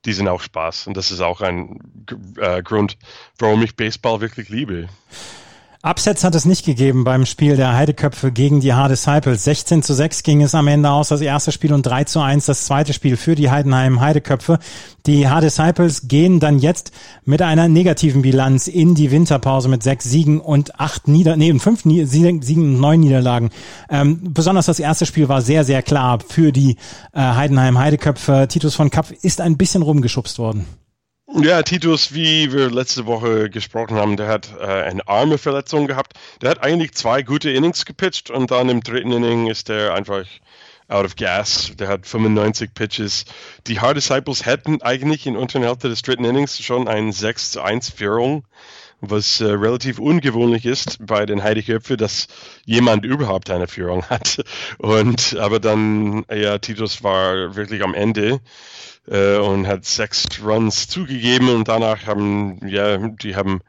[0.05, 0.87] die sind auch Spaß.
[0.87, 1.79] Und das ist auch ein
[2.37, 2.97] äh, Grund,
[3.39, 4.87] warum ich Baseball wirklich liebe.
[5.83, 9.43] Upsets hat es nicht gegeben beim Spiel der Heideköpfe gegen die Hard Disciples.
[9.43, 12.47] 16 zu 6 ging es am Ende aus, das erste Spiel und 3 zu 1
[12.47, 14.57] das zweite Spiel für die Heidenheim Heideköpfe.
[15.05, 16.91] Die Hard Disciples gehen dann jetzt
[17.25, 21.83] mit einer negativen Bilanz in die Winterpause mit sechs Siegen und acht Nieder, nee, fünf
[21.83, 23.51] Siegen und neun Niederlagen.
[23.87, 26.77] Ähm, besonders das erste Spiel war sehr, sehr klar für die
[27.13, 28.47] äh, Heidenheim Heideköpfe.
[28.49, 30.65] Titus von Kapp ist ein bisschen rumgeschubst worden.
[31.29, 36.13] Ja, Titus, wie wir letzte Woche gesprochen haben, der hat äh, eine arme Verletzung gehabt.
[36.41, 40.25] Der hat eigentlich zwei gute Innings gepitcht und dann im dritten Inning ist er einfach
[40.87, 41.73] out of gas.
[41.77, 43.25] Der hat 95 Pitches.
[43.67, 47.61] Die Hard Disciples hätten eigentlich in unteren Hälfte des dritten Innings schon eine 6 zu
[47.61, 48.45] 1 Führung,
[49.01, 52.27] was äh, relativ ungewöhnlich ist bei den Heideköpfe, dass
[52.63, 54.43] jemand überhaupt eine Führung hat.
[54.77, 58.39] Und aber dann, ja, Titus war wirklich am Ende
[59.07, 63.61] äh, und hat sechs Runs zugegeben und danach haben, ja, die haben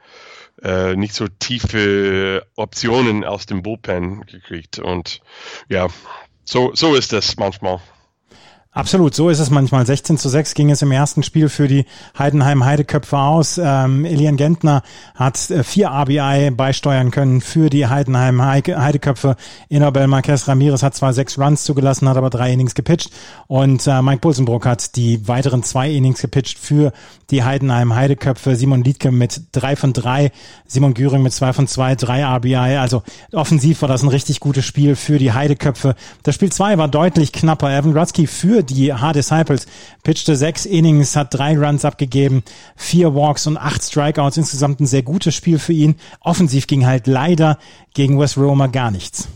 [0.63, 5.21] äh, nicht so tiefe Optionen aus dem Bullpen gekriegt und
[5.69, 5.89] ja,
[6.45, 7.81] so, so ist es manchmal.
[8.71, 9.87] Absolut, so ist es manchmal.
[9.87, 11.87] 16 zu 6 ging es im ersten Spiel für die
[12.19, 13.59] Heidenheim Heideköpfe aus.
[13.61, 14.83] Ähm, Elian Gentner
[15.15, 19.37] hat äh, vier RBI beisteuern können für die Heidenheim Heideköpfe.
[19.71, 23.11] Inabel Marquez Ramirez hat zwar sechs Runs zugelassen, hat aber drei Innings gepitcht.
[23.47, 26.93] Und äh, Mike Pulsenbrook hat die weiteren zwei Innings gepitcht für
[27.31, 28.55] die Heidenheim Heideköpfe.
[28.55, 30.31] Simon Liedke mit drei von drei,
[30.67, 32.77] Simon Güring mit zwei von zwei, drei RBI.
[32.77, 33.03] Also
[33.33, 35.95] offensiv war das ein richtig gutes Spiel für die Heideköpfe.
[36.23, 37.77] Das Spiel zwei war deutlich knapper.
[37.77, 39.67] Evan Rutsky für für die Hard Disciples.
[40.03, 42.43] Pitchte sechs Innings, hat drei Runs abgegeben,
[42.77, 44.37] vier Walks und acht Strikeouts.
[44.37, 45.95] Insgesamt ein sehr gutes Spiel für ihn.
[46.21, 47.59] Offensiv ging halt leider
[47.95, 49.29] gegen Wes Romer gar nichts.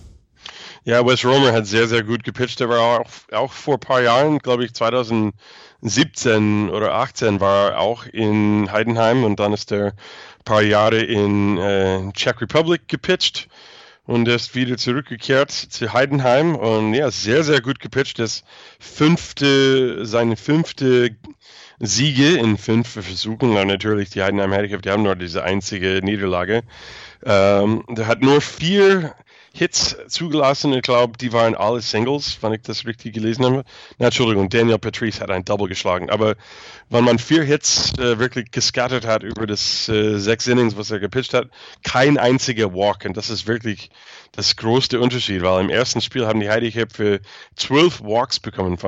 [0.85, 2.61] Ja, Wes Romer hat sehr, sehr gut gepitcht.
[2.61, 7.79] Er war auch, auch vor ein paar Jahren, glaube ich, 2017 oder 18 war er
[7.79, 13.47] auch in Heidenheim und dann ist er ein paar Jahre in äh, Czech Republic gepitcht
[14.07, 18.19] und er ist wieder zurückgekehrt zu Heidenheim und ja, sehr, sehr gut gepitcht.
[18.19, 18.43] Das
[18.81, 21.17] fünfte, seine fünfte
[21.79, 23.57] Siege in fünf Versuchen.
[23.57, 26.62] Und natürlich die Heidenheim Handicap, die haben nur diese einzige Niederlage.
[27.25, 29.15] Ähm, der hat nur vier
[29.55, 30.73] Hits zugelassen.
[30.73, 33.65] Ich glaube, die waren alle Singles, wenn ich das richtig gelesen habe.
[33.99, 36.09] Na, Entschuldigung, Daniel Patrice hat ein Double geschlagen.
[36.11, 36.37] Aber
[36.88, 41.01] wenn man vier Hits äh, wirklich gescattert hat über das äh, sechs Innings, was er
[41.01, 41.49] gepitcht hat,
[41.85, 43.05] kein einziger Walk.
[43.05, 43.91] Und das ist wirklich
[44.33, 47.21] das größte Unterschied, weil im ersten Spiel haben die Heideköpfe
[47.55, 48.79] zwölf Walks bekommen.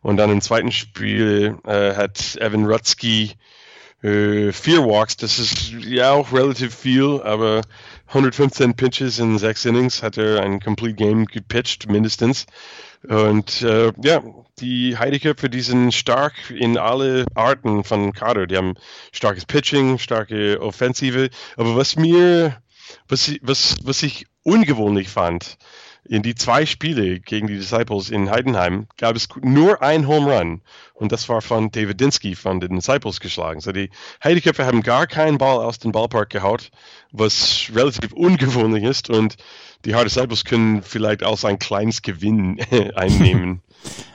[0.00, 3.36] Und dann im zweiten Spiel äh, hat Evan Rutsky
[4.02, 5.16] äh, vier Walks.
[5.16, 7.62] Das ist ja auch relativ viel, aber
[8.14, 12.46] 115 Pitches in sechs Innings hat er ein Complete Game gepitcht, mindestens.
[13.08, 14.22] Und äh, ja,
[14.60, 18.46] die Heideköpfe, die sind stark in alle Arten von Kader.
[18.46, 18.74] Die haben
[19.10, 21.28] starkes Pitching, starke Offensive.
[21.56, 22.62] Aber was mir,
[23.08, 25.58] was, was, was ich ungewöhnlich fand,
[26.06, 30.62] in die zwei Spiele gegen die Disciples in Heidenheim gab es nur ein Home Run
[30.92, 33.60] und das war von David Dinsky von den Disciples geschlagen.
[33.60, 33.90] So die
[34.22, 36.70] Heideköpfe haben gar keinen Ball aus dem Ballpark gehaut
[37.14, 39.36] was relativ ungewöhnlich ist und
[39.84, 42.60] die Hard Disciples können vielleicht auch ein kleines Gewinn
[42.96, 43.62] einnehmen.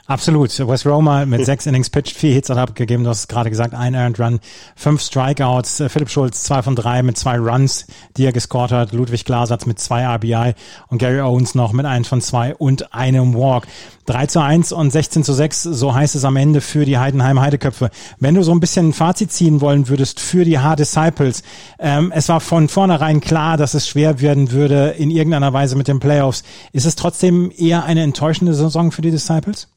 [0.10, 0.50] Absolut.
[0.68, 3.04] Wes Roma mit sechs Innings pitched, vier Hits hat abgegeben.
[3.04, 4.40] Du hast gerade gesagt, ein Earned Run,
[4.76, 5.82] fünf Strikeouts.
[5.82, 7.86] Äh, Philipp Schulz zwei von drei mit zwei Runs,
[8.18, 8.92] die er gescored hat.
[8.92, 10.56] Ludwig Glasatz mit zwei RBI
[10.88, 13.68] und Gary Owens noch mit eins von zwei und einem Walk.
[14.10, 17.40] 3 zu 1 und 16 zu 6, so heißt es am Ende für die Heidenheim
[17.40, 17.92] Heideköpfe.
[18.18, 21.44] Wenn du so ein bisschen ein Fazit ziehen wollen würdest für die Hard Disciples,
[21.78, 22.89] ähm, es war von vornherein
[23.22, 26.44] klar, dass es schwer werden würde in irgendeiner Weise mit den Playoffs.
[26.74, 29.68] Ist es trotzdem eher eine enttäuschende Saison für die Disciples?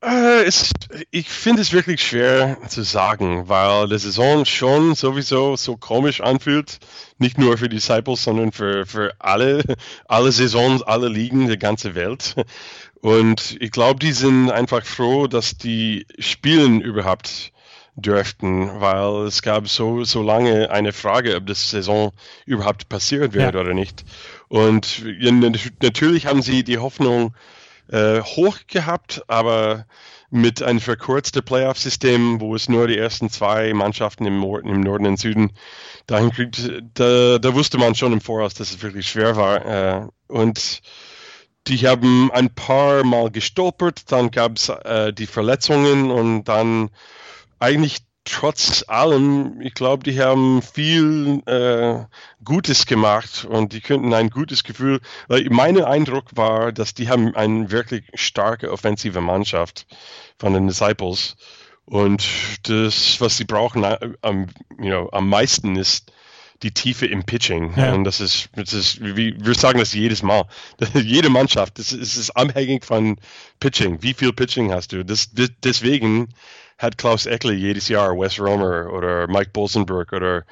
[0.00, 0.70] Äh, es,
[1.10, 6.78] ich finde es wirklich schwer zu sagen, weil die Saison schon sowieso so komisch anfühlt.
[7.18, 9.62] Nicht nur für Disciples, sondern für, für alle,
[10.06, 12.36] alle Saisons, alle Ligen der ganzen Welt.
[13.00, 17.52] Und ich glaube, die sind einfach froh, dass die spielen überhaupt
[18.00, 22.12] dürften, weil es gab so, so lange eine Frage, ob das Saison
[22.46, 23.60] überhaupt passiert wird ja.
[23.60, 24.04] oder nicht.
[24.48, 25.04] Und
[25.82, 27.34] natürlich haben sie die Hoffnung,
[27.90, 29.86] äh, hoch gehabt, aber
[30.30, 35.18] mit einem verkürzten Playoff-System, wo es nur die ersten zwei Mannschaften im, im Norden und
[35.18, 35.52] Süden
[36.06, 39.64] dahin kriegt, da, da, wusste man schon im Voraus, dass es wirklich schwer war.
[39.64, 40.82] Äh, und
[41.66, 46.90] die haben ein paar Mal gestolpert, dann gab es äh, die Verletzungen und dann
[47.58, 52.04] eigentlich trotz allem, ich glaube, die haben viel äh,
[52.44, 57.34] Gutes gemacht und die könnten ein gutes Gefühl, weil mein Eindruck war, dass die haben
[57.34, 59.86] eine wirklich starke offensive Mannschaft
[60.38, 61.36] von den Disciples
[61.86, 62.26] und
[62.64, 63.84] das, was sie brauchen
[64.20, 64.46] am,
[64.78, 66.12] you know, am meisten ist
[66.62, 67.72] die Tiefe im Pitching.
[67.76, 67.94] Ja.
[67.94, 70.44] Und das ist, das ist, wie, wir sagen das jedes Mal.
[70.94, 73.16] Jede Mannschaft, das ist, das ist abhängig von
[73.60, 74.02] Pitching.
[74.02, 75.04] Wie viel Pitching hast du?
[75.04, 76.28] Das, deswegen
[76.78, 80.44] hat Klaus Eckle jedes Jahr Wes Romer oder Mike Bolsenberg oder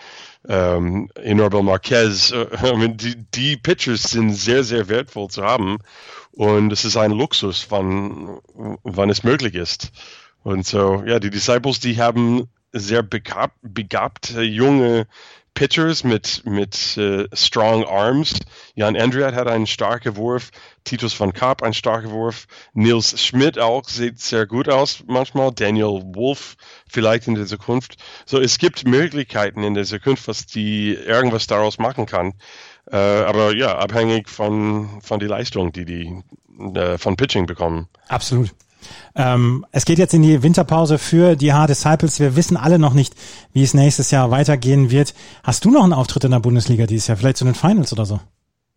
[0.49, 2.35] ähm, Inorbel Marquez.
[2.97, 5.79] die, die Pitchers sind sehr, sehr wertvoll zu haben
[6.33, 8.41] und es ist ein Luxus, wann,
[8.83, 9.93] wann es möglich ist.
[10.43, 15.07] Und so, ja, die Disciples, die haben sehr begabt, begabte junge
[15.57, 18.35] Pitchers mit, mit uh, strong arms.
[18.75, 20.51] Jan Andriat hat einen starken Wurf,
[20.85, 26.03] Titus van Kaap einen starken Wurf, Nils Schmidt auch sieht sehr gut aus manchmal, Daniel
[26.14, 27.97] Wolf vielleicht in der Zukunft.
[28.27, 32.35] So, es gibt Möglichkeiten in der Zukunft, was die irgendwas daraus machen kann.
[32.88, 36.23] Uh, aber ja, abhängig von, von die Leistung, die die
[36.61, 37.88] uh, von Pitching bekommen.
[38.09, 38.51] Absolut.
[39.15, 42.21] Ähm, es geht jetzt in die Winterpause für die Hard Disciples.
[42.21, 43.15] Wir wissen alle noch nicht,
[43.53, 45.15] wie es nächstes Jahr weitergehen wird.
[45.43, 47.17] Hast du noch einen Auftritt in der Bundesliga dieses Jahr?
[47.17, 48.21] Vielleicht zu den Finals oder so?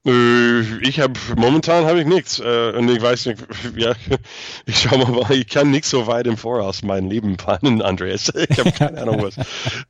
[0.05, 3.39] Äh, ich habe momentan habe ich nichts äh, und ich weiß nicht,
[3.75, 3.91] ja,
[4.65, 8.31] ich schau mal, ich kann nicht so weit im Voraus mein Leben planen, Andreas.
[8.49, 9.35] Ich habe keine Ahnung was.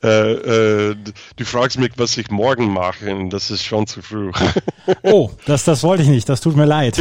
[0.03, 0.95] Äh, äh,
[1.35, 4.31] du fragst mich, was ich morgen mache, und das ist schon zu früh.
[5.03, 6.27] Oh, das, das wollte ich nicht.
[6.27, 6.99] Das tut mir leid.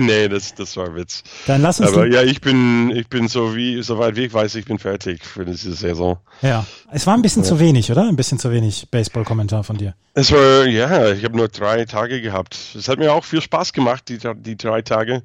[0.00, 1.22] nee, das, das war Witz.
[1.46, 1.92] Dann lass uns.
[1.92, 5.24] Aber ja, ich bin, ich bin so wie, soweit wie ich weiß, ich bin fertig
[5.24, 6.18] für diese Saison.
[6.42, 7.48] Ja, es war ein bisschen ja.
[7.48, 8.08] zu wenig, oder?
[8.08, 9.94] Ein bisschen zu wenig Baseball-Kommentar von dir.
[10.16, 12.58] Es war, ja, ich habe nur drei Tage gehabt.
[12.74, 15.22] Es hat mir auch viel Spaß gemacht, die, die drei Tage.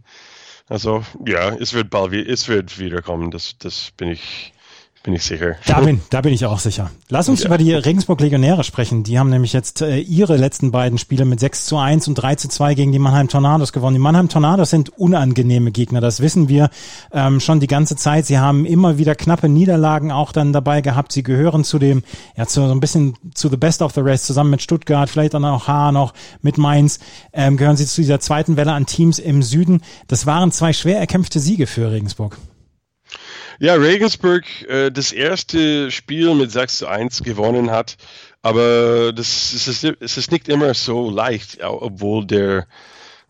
[0.67, 4.53] Also, ja, es wird bald, es wird wiederkommen, das, das bin ich,
[5.03, 5.55] bin ich sicher.
[5.65, 6.91] Da bin, da bin ich auch sicher.
[7.07, 7.47] Lass uns ja.
[7.47, 9.03] über die Regensburg Legionäre sprechen.
[9.03, 12.35] Die haben nämlich jetzt äh, ihre letzten beiden Spiele mit 6 zu 1 und 3
[12.35, 13.95] zu 2 gegen die Mannheim Tornados gewonnen.
[13.95, 16.69] Die Mannheim Tornados sind unangenehme Gegner, das wissen wir
[17.13, 18.25] ähm, schon die ganze Zeit.
[18.25, 21.13] Sie haben immer wieder knappe Niederlagen auch dann dabei gehabt.
[21.13, 22.03] Sie gehören zu dem,
[22.35, 25.33] ja, zu so ein bisschen zu the best of the rest, zusammen mit Stuttgart, vielleicht
[25.33, 26.99] dann auch Haar noch, mit Mainz,
[27.31, 29.81] ähm, gehören sie zu dieser zweiten Welle an Teams im Süden.
[30.07, 32.37] Das waren zwei schwer erkämpfte Siege für Regensburg.
[33.61, 37.97] Ja, Regensburg äh, das erste Spiel mit 6 zu 1 gewonnen hat,
[38.41, 42.67] aber das, das ist, es ist nicht immer so leicht, obwohl der,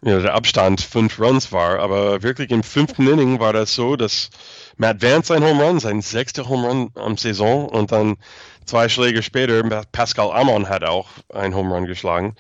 [0.04, 1.80] ja, der Abstand fünf Runs war.
[1.80, 4.30] Aber wirklich im fünften Inning war das so, dass
[4.78, 8.18] Matt Vance ein Home Run, sein sechster Home Run am Saison und dann
[8.66, 12.36] zwei Schläge später Pascal Amon hat auch ein Home Run geschlagen.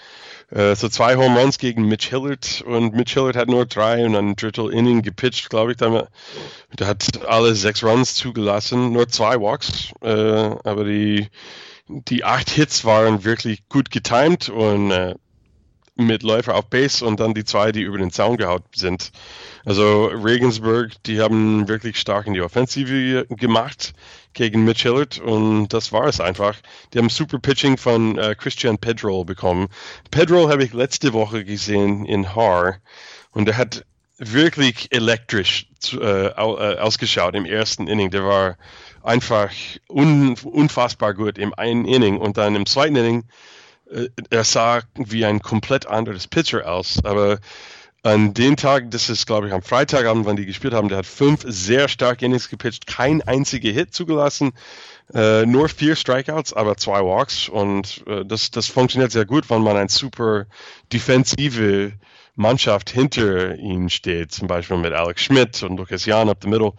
[0.52, 4.16] Äh, so zwei Home Runs gegen Mitch Hillard und Mitch Hillard hat nur drei und
[4.16, 5.78] ein Drittel Inning gepitcht, glaube ich.
[5.78, 6.08] Der
[6.88, 11.28] hat alle sechs Runs zugelassen, nur zwei Walks, äh, aber die,
[11.88, 15.16] die acht Hits waren wirklich gut getimed und äh,
[15.96, 19.12] mit Läufer auf Base und dann die zwei, die über den Zaun gehaut sind.
[19.66, 23.94] Also Regensburg, die haben wirklich stark in die Offensive gemacht
[24.40, 26.56] gegen Mitch Hillard und das war es einfach.
[26.94, 29.68] Die haben super Pitching von äh, Christian Pedro bekommen.
[30.12, 32.78] Pedro habe ich letzte Woche gesehen in Haar
[33.32, 33.86] und er hat
[34.18, 38.12] wirklich elektrisch zu, äh, äh, ausgeschaut im ersten Inning.
[38.12, 38.58] Der war
[39.04, 39.52] einfach
[39.90, 43.26] un, unfassbar gut im einen Inning und dann im zweiten Inning
[43.92, 47.40] äh, er sah wie ein komplett anderes Pitcher aus, aber
[48.04, 51.06] an dem Tag, das ist glaube ich am Freitagabend, wann die gespielt haben, der hat
[51.06, 54.52] fünf sehr stark Innings gepitcht, kein einziger Hit zugelassen,
[55.14, 59.62] äh, nur vier Strikeouts, aber zwei Walks und äh, das, das funktioniert sehr gut, wenn
[59.62, 60.46] man ein super
[60.94, 61.94] defensive
[62.36, 66.72] Mannschaft hinter ihm steht, zum Beispiel mit Alex Schmidt und Lucas Jan up the middle.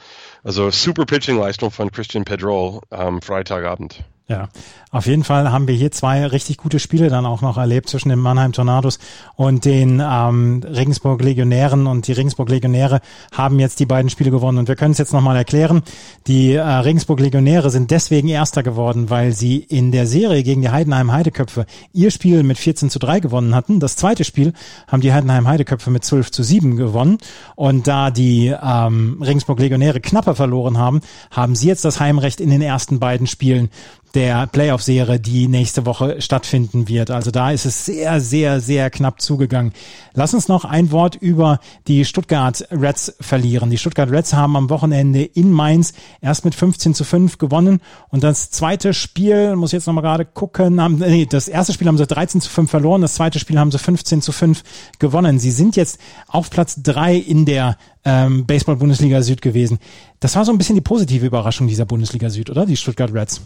[0.42, 4.02] Also super Pitching-Leistung von Christian Pedrol am Freitagabend.
[4.30, 4.48] Ja,
[4.92, 8.10] auf jeden Fall haben wir hier zwei richtig gute Spiele dann auch noch erlebt zwischen
[8.10, 9.00] den Mannheim Tornados
[9.34, 11.88] und den ähm, Regensburg Legionären.
[11.88, 13.00] Und die Regensburg Legionäre
[13.32, 14.58] haben jetzt die beiden Spiele gewonnen.
[14.58, 15.82] Und wir können es jetzt nochmal erklären.
[16.28, 20.70] Die äh, Regensburg Legionäre sind deswegen Erster geworden, weil sie in der Serie gegen die
[20.70, 23.80] Heidenheim Heideköpfe ihr Spiel mit 14 zu 3 gewonnen hatten.
[23.80, 24.52] Das zweite Spiel
[24.86, 27.18] haben die Heidenheim Heideköpfe mit 12 zu 7 gewonnen.
[27.56, 31.00] Und da die ähm, Regensburg Legionäre knapper verloren haben,
[31.32, 33.70] haben sie jetzt das Heimrecht in den ersten beiden Spielen
[34.14, 37.10] der Playoff-Serie, die nächste Woche stattfinden wird.
[37.10, 39.72] Also da ist es sehr, sehr, sehr knapp zugegangen.
[40.14, 43.70] Lass uns noch ein Wort über die Stuttgart Reds verlieren.
[43.70, 48.24] Die Stuttgart Reds haben am Wochenende in Mainz erst mit 15 zu 5 gewonnen und
[48.24, 51.98] das zweite Spiel, muss ich jetzt nochmal gerade gucken, haben, nee, das erste Spiel haben
[51.98, 54.62] sie 13 zu 5 verloren, das zweite Spiel haben sie 15 zu 5
[54.98, 55.38] gewonnen.
[55.38, 59.78] Sie sind jetzt auf Platz drei in der ähm, Baseball-Bundesliga Süd gewesen.
[60.18, 62.66] Das war so ein bisschen die positive Überraschung dieser Bundesliga Süd, oder?
[62.66, 63.42] Die Stuttgart Reds.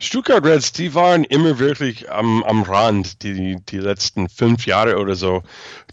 [0.00, 5.14] Stuttgart Reds, die waren immer wirklich am, am Rand, die, die letzten fünf Jahre oder
[5.14, 5.42] so.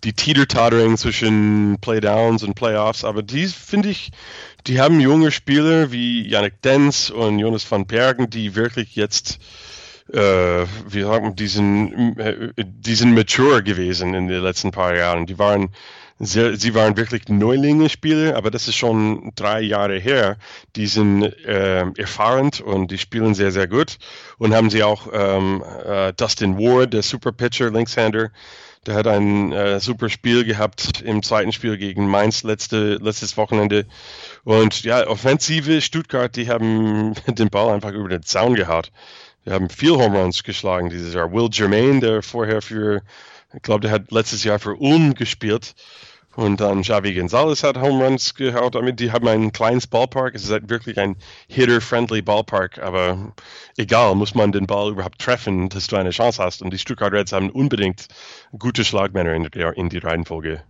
[0.03, 4.11] Die Teeter-Tottering zwischen Playdowns und Playoffs, aber die finde ich,
[4.67, 9.39] die haben junge Spieler wie Yannick Denz und Jonas van Bergen, die wirklich jetzt,
[10.11, 15.25] äh, wie sagt man, diesen, äh, diesen mature gewesen in den letzten paar Jahren.
[15.25, 15.69] Die waren
[16.19, 20.37] sehr, sie waren wirklich Neulinge-Spieler, aber das ist schon drei Jahre her.
[20.75, 23.97] Die sind äh, erfahren und die spielen sehr, sehr gut.
[24.37, 28.31] Und haben sie auch ähm, äh, Dustin Ward, der Super Pitcher, Linkshander,
[28.85, 33.85] der hat ein äh, super Spiel gehabt im zweiten Spiel gegen Mainz letzte, letztes Wochenende.
[34.43, 38.91] Und ja, Offensive Stuttgart, die haben den Ball einfach über den Zaun gehaut.
[39.45, 41.31] Die haben viel Home Runs geschlagen dieses Jahr.
[41.31, 43.01] Will Germain, der vorher für
[43.53, 45.75] ich glaube, der hat letztes Jahr für Ulm gespielt.
[46.35, 48.75] Und dann Javi Gonzalez hat Home Runs gehaut.
[48.75, 50.35] Damit die haben ein kleines Ballpark.
[50.35, 51.15] Es ist halt wirklich ein
[51.47, 52.79] hitter-friendly Ballpark.
[52.79, 53.33] Aber
[53.77, 56.61] egal, muss man den Ball überhaupt treffen, dass du eine Chance hast.
[56.61, 58.07] Und die Stuttgart Reds haben unbedingt
[58.57, 60.63] gute Schlagmänner in, der, in die Reihenfolge.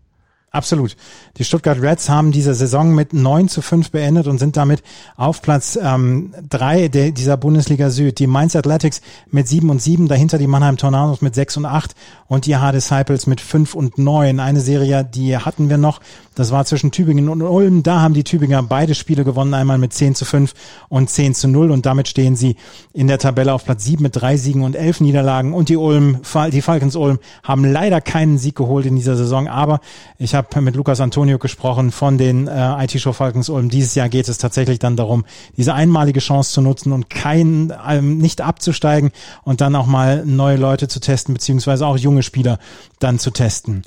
[0.55, 0.95] Absolut.
[1.35, 4.83] Die Stuttgart Reds haben diese Saison mit 9 zu 5 beendet und sind damit
[5.17, 8.19] auf Platz ähm, 3 de, dieser Bundesliga Süd.
[8.19, 11.93] Die Mainz Athletics mit 7 und 7, dahinter die Mannheim Tornados mit 6 und 8
[12.27, 14.39] und die H Disciples mit 5 und 9.
[14.39, 15.99] Eine Serie, die hatten wir noch,
[16.35, 17.83] das war zwischen Tübingen und Ulm.
[17.83, 20.53] Da haben die Tübinger beide Spiele gewonnen, einmal mit 10 zu 5
[20.87, 22.55] und 10 zu 0 und damit stehen sie
[22.93, 26.21] in der Tabelle auf Platz 7 mit 3 Siegen und 11 Niederlagen und die Ulm,
[26.53, 29.81] die Falcons Ulm haben leider keinen Sieg geholt in dieser Saison, aber
[30.17, 33.69] ich habe habe mit Lukas Antonio gesprochen von den äh, IT-Show Falcons Ulm.
[33.69, 35.25] Dieses Jahr geht es tatsächlich dann darum,
[35.57, 39.11] diese einmalige Chance zu nutzen und kein, ähm, nicht abzusteigen
[39.43, 42.59] und dann auch mal neue Leute zu testen, beziehungsweise auch junge Spieler
[42.99, 43.83] dann zu testen.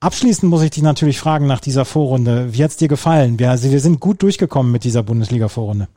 [0.00, 2.54] Abschließend muss ich dich natürlich fragen nach dieser Vorrunde.
[2.54, 3.38] Wie hat's dir gefallen?
[3.38, 5.88] Wir, also wir sind gut durchgekommen mit dieser Bundesliga-Vorrunde.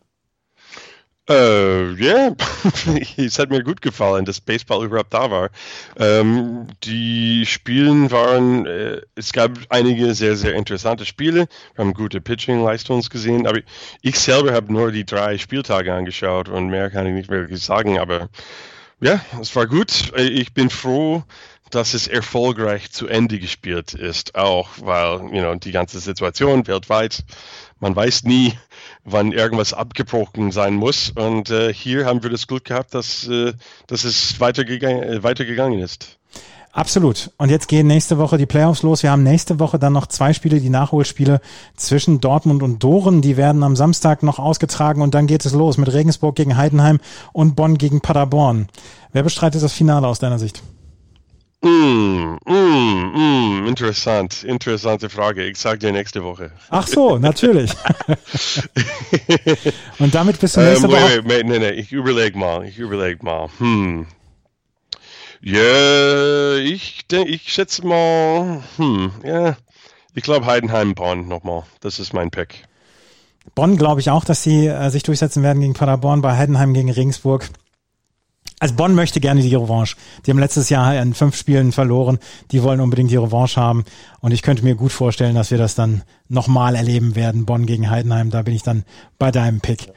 [1.29, 2.35] Äh, ja,
[3.17, 5.49] es hat mir gut gefallen, dass Baseball überhaupt da war.
[5.97, 11.47] Ähm, die Spielen waren, äh, es gab einige sehr, sehr interessante Spiele.
[11.75, 13.59] Wir haben gute Pitching-Leistungen gesehen, aber
[14.01, 17.99] ich selber habe nur die drei Spieltage angeschaut und mehr kann ich nicht wirklich sagen,
[17.99, 18.29] aber
[18.99, 20.11] ja, es war gut.
[20.17, 21.23] Ich bin froh,
[21.69, 27.23] dass es erfolgreich zu Ende gespielt ist, auch weil, you know, die ganze Situation weltweit,
[27.79, 28.53] man weiß nie,
[29.03, 31.09] wann irgendwas abgebrochen sein muss.
[31.09, 33.53] Und äh, hier haben wir das Glück gehabt, dass, äh,
[33.87, 36.17] dass es weitergegangen, äh, weitergegangen ist.
[36.73, 37.31] Absolut.
[37.37, 39.03] Und jetzt gehen nächste Woche die Playoffs los.
[39.03, 41.41] Wir haben nächste Woche dann noch zwei Spiele, die Nachholspiele
[41.75, 43.21] zwischen Dortmund und Doren.
[43.21, 46.99] Die werden am Samstag noch ausgetragen und dann geht es los mit Regensburg gegen Heidenheim
[47.33, 48.69] und Bonn gegen Paderborn.
[49.11, 50.63] Wer bestreitet das Finale aus deiner Sicht?
[51.63, 55.45] Mm, mm, mm, interessant, interessante Frage.
[55.45, 56.51] Ich sage dir nächste Woche.
[56.69, 57.71] Ach so, natürlich.
[59.99, 61.23] Und damit bist du nächste ähm, Woche.
[61.23, 63.49] Wait, wait, nee, nee, ich überleg mal, ich überleg mal.
[63.59, 64.07] Hm.
[65.43, 69.55] Ja, ich denke, ich schätze mal, hm, ja,
[70.15, 71.63] ich glaube Heidenheim Bonn nochmal.
[71.79, 72.63] Das ist mein Pick.
[73.53, 76.91] Bonn glaube ich auch, dass sie äh, sich durchsetzen werden gegen Paderborn, bei Heidenheim gegen
[76.91, 77.49] Regensburg.
[78.61, 79.95] Also Bonn möchte gerne die Revanche.
[80.25, 82.19] Die haben letztes Jahr in fünf Spielen verloren.
[82.51, 83.83] Die wollen unbedingt die Revanche haben.
[84.19, 87.45] Und ich könnte mir gut vorstellen, dass wir das dann nochmal erleben werden.
[87.45, 88.29] Bonn gegen Heidenheim.
[88.29, 88.83] Da bin ich dann
[89.17, 89.87] bei deinem Pick.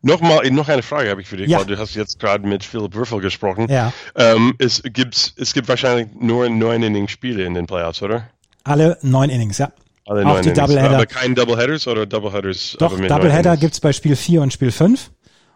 [0.00, 1.62] Nochmal, noch eine Frage habe ich für dich, Ja.
[1.64, 3.66] du hast jetzt gerade mit Philipp Würfel gesprochen.
[3.68, 3.92] Ja.
[4.16, 8.28] Ähm, es, gibt, es gibt wahrscheinlich nur neun Inning-Spiele in den Playoffs, oder?
[8.64, 9.72] Alle neun Innings, ja.
[10.06, 10.58] Alle Auch neun die Innings.
[10.58, 10.94] Doubleheader.
[10.96, 12.76] Aber kein Doubleheaders oder Doubleheaders?
[12.78, 13.60] Doch, Doubleheader Innings?
[13.60, 15.10] gibt's bei Spiel 4 und Spiel 5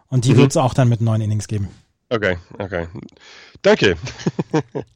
[0.09, 0.37] und die Mhm.
[0.37, 1.69] wird's auch dann mit neun Innings geben.
[2.09, 2.87] Okay, okay.
[3.61, 3.97] Danke.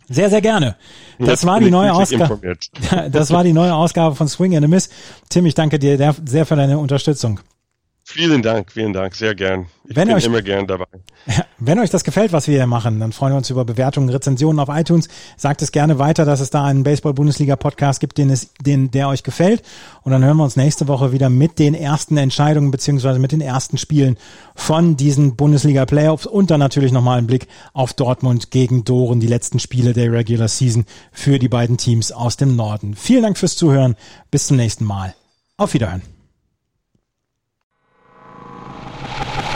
[0.08, 0.78] Sehr, sehr gerne.
[1.20, 2.40] Das war die neue Ausgabe.
[3.12, 4.90] Das war die neue Ausgabe von Swing and a Miss.
[5.30, 7.40] Tim, ich danke dir sehr für deine Unterstützung.
[8.14, 9.68] Vielen Dank, vielen Dank, sehr gern.
[9.88, 10.86] Ich Wenn bin euch- immer gern dabei.
[11.60, 14.60] Wenn euch das gefällt, was wir hier machen, dann freuen wir uns über Bewertungen, Rezensionen
[14.60, 15.08] auf iTunes.
[15.38, 19.24] Sagt es gerne weiter, dass es da einen Baseball-Bundesliga-Podcast gibt, den es, den, der euch
[19.24, 19.64] gefällt.
[20.02, 23.40] Und dann hören wir uns nächste Woche wieder mit den ersten Entscheidungen beziehungsweise mit den
[23.42, 24.18] ersten Spielen
[24.56, 29.60] von diesen Bundesliga-Playoffs und dann natürlich nochmal einen Blick auf Dortmund gegen Doren, die letzten
[29.60, 32.94] Spiele der Regular Season für die beiden Teams aus dem Norden.
[32.96, 33.96] Vielen Dank fürs Zuhören.
[34.32, 35.16] Bis zum nächsten Mal.
[35.56, 36.02] Auf Wiederhören.